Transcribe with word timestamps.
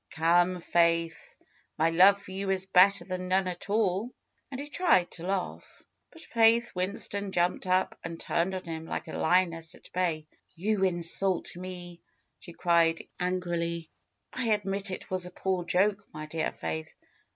^^Come, 0.13 0.63
Faith! 0.63 1.37
My 1.77 1.91
love 1.91 2.19
for 2.19 2.31
you 2.31 2.49
is 2.49 2.65
better 2.65 3.05
than 3.05 3.27
none 3.27 3.47
at 3.47 3.69
all." 3.69 4.09
And 4.49 4.59
he 4.59 4.67
tried 4.67 5.11
to 5.11 5.27
laugh. 5.27 5.83
But 6.11 6.23
Faith 6.23 6.71
Winston 6.73 7.31
jumped 7.31 7.67
up 7.67 7.99
and 8.03 8.19
turned 8.19 8.55
on 8.55 8.63
him 8.63 8.87
like 8.87 9.07
a 9.07 9.13
lioness 9.15 9.75
at 9.75 9.93
bay. 9.93 10.25
^'You 10.57 10.87
insult 10.87 11.55
me!" 11.55 12.01
she 12.39 12.51
cried 12.51 13.07
angrily. 13.19 13.91
admit 14.33 14.89
it 14.89 15.11
was 15.11 15.27
a 15.27 15.31
poor 15.31 15.63
joke, 15.65 16.03
my 16.11 16.25
dear 16.25 16.51
Faith." 16.51 16.95